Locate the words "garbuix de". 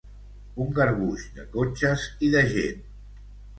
0.79-1.45